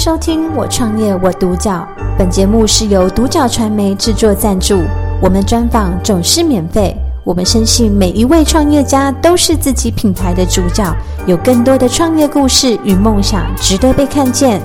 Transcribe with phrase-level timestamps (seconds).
[0.00, 1.86] 收听《我创业我独角》，
[2.16, 4.80] 本节目是由独角传媒制作赞助，
[5.20, 6.96] 我们专访总是免费。
[7.22, 10.90] 我们深信每一位创业家都是自己品牌的主角，
[11.26, 14.62] 有更多的创业故事与梦想值得被看见。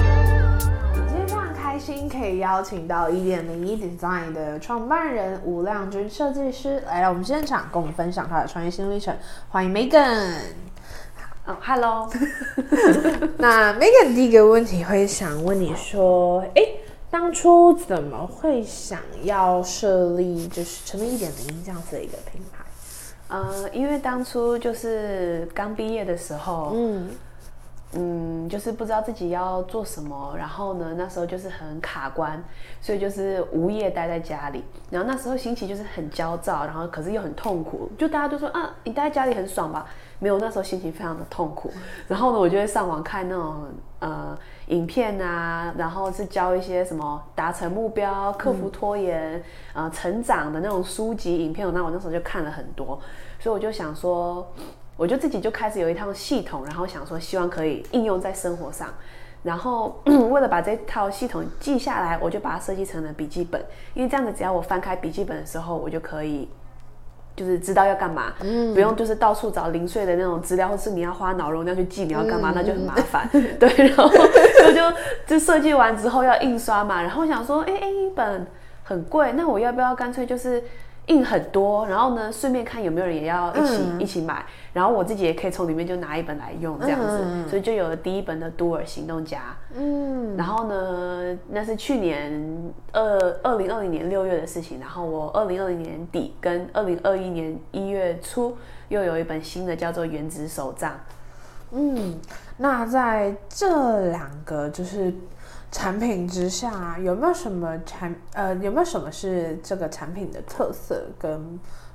[0.00, 0.08] 今
[1.08, 9.12] 天非常开心，可以邀请到一点零一 Design 的创办人吴亮君设计师来到我们现场，跟我们分享他的创业新历程。
[9.48, 10.34] 欢迎 Megan。
[11.50, 12.08] 哦，Hello。
[13.38, 16.62] 那 Megan 第一个问题会想问你说，哎，
[17.10, 22.64] 当初怎么会想要设立就是成立一点零一这样子的一个品牌？
[23.28, 27.08] 呃，因为当初就是刚毕业的时候，嗯
[27.92, 32.40] 嗯，就是不知道自己要做什么，然后呢，那时候就是很卡关，
[32.80, 39.86] 所以就是无业待在家里，然后那时候心情就是很焦躁，然后可是又很痛苦，就大家都说啊，你待在家里很爽吧？
[40.20, 41.72] 没有，那时候心情非常的痛苦。
[42.06, 43.68] 然后呢，我就会上网看那种
[43.98, 49.42] 呃影片啊，然后是教一些什么达成目标、克服拖延、
[49.74, 51.66] 嗯、呃成长的那种书籍影片。
[51.74, 53.00] 那我那时候就看了很多，
[53.40, 54.46] 所以我就想说，
[55.00, 58.88] 我就自己就开始有一套系统，然后想说希望可以应用在生活上。
[59.42, 59.98] 然后
[60.28, 63.58] 为了把这套系统记下来，我就把它设计成了笔记本，
[63.94, 66.46] 因为这样子只要我翻开笔记本的时候，我就可以。
[67.36, 73.26] 就是知道要干嘛，嗯，不用就是到处找零碎的那种资料，或是你要花脑容量去记你要干嘛，嗯，那就很麻烦。
[73.58, 78.46] 对，然后我就就设计完之后要印刷嘛，然后想说，哎，一本
[78.82, 80.62] 很贵，那我要不要干脆就是。
[81.10, 89.38] 印很多，然后呢，顺便看有没有人也要一起、嗯、一起买，然后我自己也可以从里面就拿一本来用这样子，嗯、所以就有了第一本的《Do 尔行动家》。
[89.74, 98.56] 嗯，然后呢，那是去年二二零二零年六月的事情，然后我二零二零年底跟二零二一年一月初
[98.88, 100.92] 又有一本新的叫做《原子手账》。
[101.72, 102.18] 嗯，
[102.56, 105.12] 那在这两个就是。
[105.70, 111.32] 产品之下有没有什么产呃有没有什么是这个产品的特色跟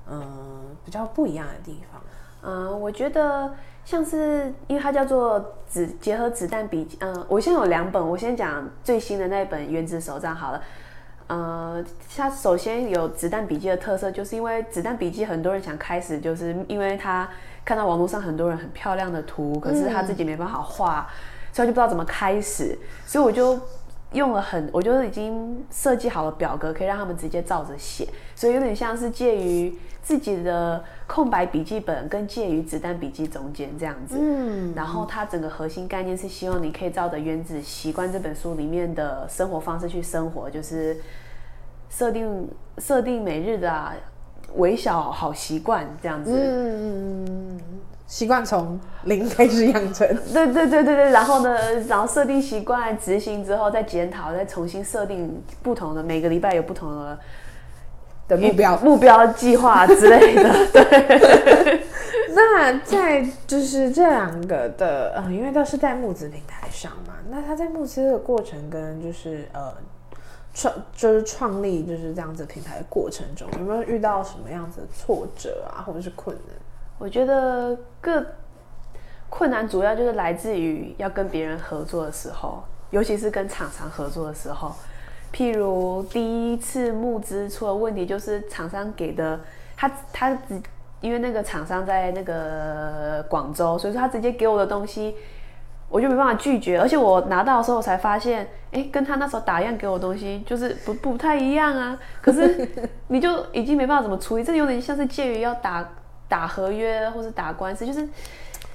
[0.10, 2.02] 嗯、呃、比较不一样的地方？
[2.44, 3.54] 嗯、呃，我觉得
[3.84, 10.62] 像是因为它叫做子结合子弹笔记，嗯、呃，我现在有两本，我先讲最新的那一本《原子手账》好了。
[11.28, 11.84] 呃，
[12.16, 17.28] 它首先有子弹笔记的特色，就是因为子弹笔记很多人想开始，就是因为他
[17.66, 21.10] 看到网络上很多人很漂亮的图，可是他自己没办法画。
[21.10, 22.78] 嗯所以就不知道怎么开始，
[23.08, 23.58] 所以我就
[24.12, 28.06] 用了很，我就已经设计好了表格，可以让他们直接照着写，
[28.36, 29.74] 所以有点像是介于
[30.04, 34.18] 自己的空白笔记本跟介于子弹笔记中间这样子。
[34.20, 40.98] 嗯，然后它整个核心概念是希望你可以照着《原子习惯》这本书里面的生活方式去生活，就是
[41.90, 42.50] 设定
[42.80, 43.96] 设定每日的、啊、
[44.56, 46.32] 微小好习惯这样子。
[46.36, 47.58] 嗯。
[48.08, 51.58] 习惯从零开始养成，对对对对对，然后呢，
[51.88, 57.20] 然后设定习惯，执行之后再检讨，再重新设定不同的，每个礼拜有不同的
[58.28, 60.44] 的目标、目标计划之类的。
[60.72, 61.84] 对，
[62.36, 69.74] 那在就是这两个的，嗯，因为都是在募资平台上嘛，那他在募资的过程跟就是呃
[70.54, 76.56] 创就是创立就是这样子平台的过程中，有没有遇到什么样子的挫折啊，或者是困难？
[76.98, 78.26] 我觉得各
[79.30, 84.74] 困难主要就是来自于要跟别人合作的时候，尤其是跟厂商合作的时候。
[85.34, 89.38] 譬如第一次募资出了问题，就是厂商给的
[89.76, 90.62] 他他只
[91.02, 95.14] 因为那个厂商在那个广州，所以说他直接给我的东西，
[95.90, 96.80] 我就没办法拒绝。
[96.80, 102.00] 而且我拿到的时候，才发现，哎，跟他那时候打样给我的东西就是不不太一样啊。
[102.22, 102.66] 可是
[103.08, 105.86] 你就已经没办法怎么处理，这有点像是介于要打。
[106.28, 108.08] 打合约或是打官司，就是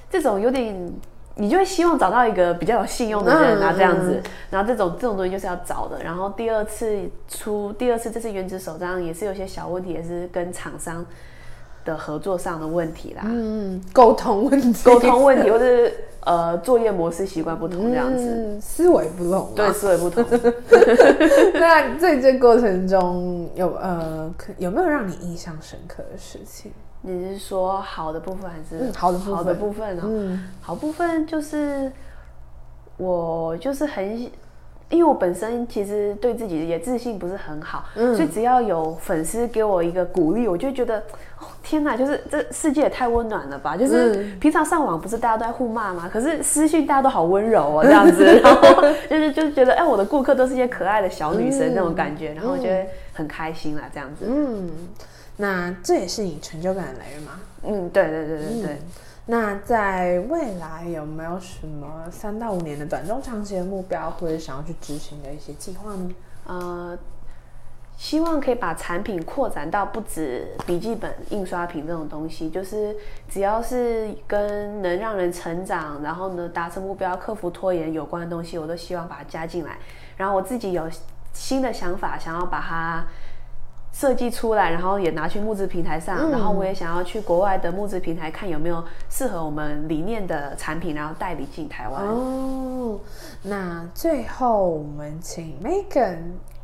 [0.09, 0.91] 这种有点，
[1.35, 4.21] 你就会希望找到一个比较有信用的人啊，这样子。
[4.49, 6.03] 然后这种这种东西就是要找的。
[6.03, 11.05] 然后第二次出，第二次这次原子手账也是有些小问题，也是跟厂商
[11.85, 13.23] 的合作上的问题啦。
[13.25, 19.51] 嗯，沟通问题，沟通问题， 或是呃作业模式习惯不同这样子，嗯、思维不同。
[19.55, 20.23] 对，思维不同。
[21.55, 26.71] 那在这过程中有呃有没有让你印象深刻的事情？
[27.03, 29.35] 你是说好的部分还是、嗯、好的部分？
[29.35, 31.91] 好的部分哦，嗯、好部分就是
[32.97, 34.29] 我就是很，
[34.91, 40.99] 因为我本身其实对自己也自信不是很好，嗯、所以只要有粉丝给我一个鼓励，我就觉得
[41.39, 43.75] 哦天哪，就是这世界也太温暖了吧！
[43.75, 46.09] 就是平常上网不是大家都在互骂吗？
[46.11, 54.69] 可是私信大家都好温柔哦，这样子， 然后就是就是觉得哎，我的顾客都是一些可爱的小女生那种感觉，嗯、然后我觉得很开心啦，这样子，嗯。
[55.37, 57.39] 那这也是你成就感的来源吗？
[57.63, 58.73] 嗯，对对对对对。
[58.73, 58.77] 嗯、
[59.27, 66.11] 那在未来有没有什么三到五年的短中长期的目标，或者想要去执行的一些计划呢？
[66.47, 66.97] 呃，
[67.95, 72.95] 希望可以把产品扩展到不止笔记本、印刷品这种东西，就是
[73.29, 79.77] 只要是跟能让人成长，然后呢达成目标、克服拖延有关的东西，我都希望把它加进来。
[80.17, 80.89] 然后我自己有
[81.31, 83.05] 新的想法，想要把它。
[83.93, 92.07] 设计出来，然后也拿去募资平台上，嗯，然后我也想要去国外的募资平台看有没有适合我们理念的产品，然后代理进台湾。
[92.07, 92.99] 哦，
[93.43, 96.17] 那最后我们请 Megan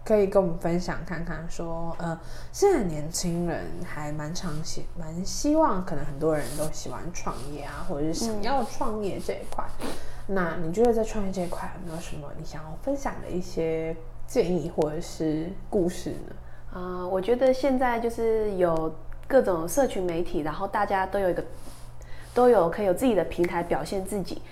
[0.06, 2.18] 可以跟我们分享看看说，说呃，
[2.54, 9.66] 现在年轻人还蛮常喜蛮希望，可能很多人都喜欢创业啊，或者是想要创业这一块。
[9.82, 9.88] 嗯，
[10.28, 13.94] 那你觉得在创业这一块有没有什么你想要分享的一些
[14.26, 16.34] 建议或者是故事呢？
[16.78, 18.94] 啊、呃，我觉得现在就是有
[19.28, 21.44] 各种社群媒体，然后大家都有一个，
[22.36, 24.44] 都有可以有自己的平台表现自己，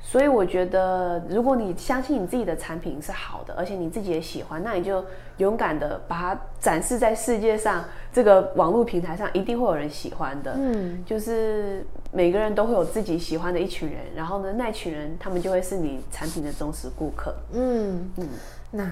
[0.00, 5.04] 所以我觉得，如果你相信你自己的产品是好的，而且你自己也喜欢，那你就
[5.38, 10.54] 勇敢的把它展示在世界上，这个网络平台上，一定会有人喜欢的。
[10.56, 17.34] 嗯，就是每个人都会有自己喜欢的一群人，然后呢，那群人他们就会是你产品的忠实顾客。
[17.52, 18.28] 嗯嗯，
[18.70, 18.84] 那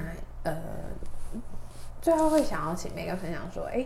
[0.43, 0.57] 呃。
[2.07, 3.85] 最后会想要请 Megan 分享说，哎，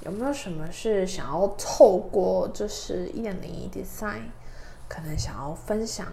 [0.00, 4.22] 有没有什么是想要透过就是一点零一 design
[4.88, 6.08] 可能想要分享、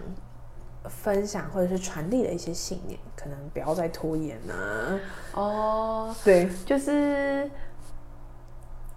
[0.84, 2.96] 分享或者是传递的一些信念？
[3.16, 5.00] 可能不要再拖延啊。
[5.34, 7.50] 哦，对，就是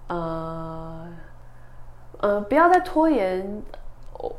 [0.06, 1.10] 呃
[2.19, 3.64] 呃，不要再拖延。
[4.19, 4.36] 我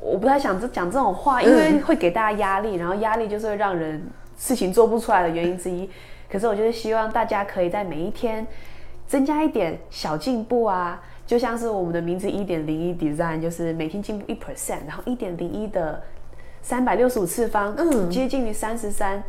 [0.00, 4.00] 我不太想讲这种话，因为会给大家压力，然后压力就是会让人
[4.36, 5.88] 事情做不出来的原因之一。
[6.30, 8.46] 可是，我就是希望大家可以在每一天
[9.06, 16.02] 增加一点小进步啊，就像是我们的名字一点零一 design，就是每天进步一 percent，然后一点零一的
[16.62, 19.22] 三百六十五次方，嗯，接近于三十三。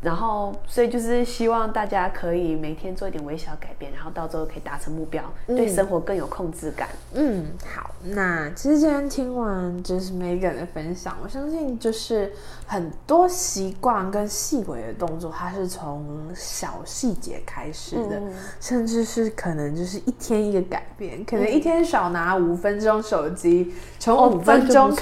[0.00, 6.88] 然后，所以就是希望大家可以每天做一点微小改变，然后到最后可以达成目标，嗯，对生活更有控制感。
[7.14, 12.32] 嗯，好，那其实今天听完就是 Megan 的分享，我相信就是
[12.64, 24.94] 很多习惯跟细微的动作，它是从小细节开始的，嗯，甚至是可能就是一天一个改变，可能一天少拿五分钟手机，从五分钟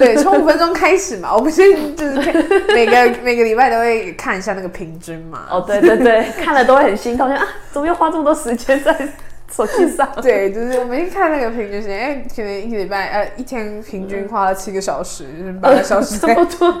[0.00, 1.62] 对，从五分钟开始嘛，我不是
[1.94, 2.14] 就是
[2.74, 4.31] 每个每个礼拜都会看。
[4.32, 5.40] 看一下那个平均嘛？
[5.50, 8.96] 哦，对对对，看了都会很心痛，就啊，怎么又花这么多时间在
[9.54, 10.08] 手机上？
[10.22, 16.34] 对，就是我们一看那个平均时间，哎，可能一个礼拜呃一天平均花了七个小时，就是八个小时 在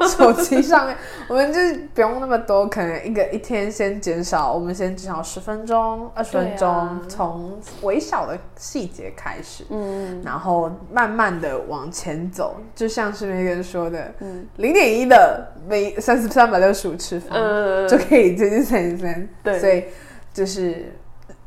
[0.08, 0.96] 手机上面。
[1.28, 1.60] 我们就
[1.94, 19.84] 不用那么多，可能一个一天先减少，我们先减少十分钟、二十分钟，从微小的细节开始，嗯，然后慢慢的往前走，就像是那个人说的，嗯，零点一的每三十三百六十五次方，嗯，就可以接近三十三，对，所以
[20.32, 20.92] 就是。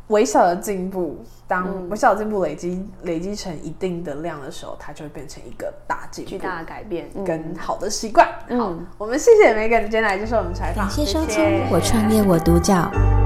[0.08, 1.18] 微小的进步，
[1.48, 8.28] 当微小的进步累积、嗯、累积成一定的量的时候，它就会变成一个大进步、巨大的改变跟好的习惯。
[8.50, 12.74] 嗯、好，我们谢谢 Megan 今天来接受我们采访，感谢收听《我创业我独角》。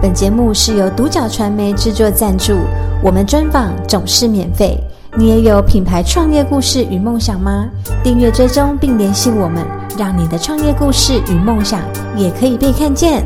[0.02, 2.54] 本节目是由独角传媒制作赞助，
[3.04, 4.82] 我们专访总是免费。
[5.18, 7.68] 你也有品牌创业故事与梦想吗？
[8.02, 9.66] 订阅追踪并联系我们，
[9.98, 11.82] 让你的创业故事与梦想
[12.16, 13.26] 也可以被看见。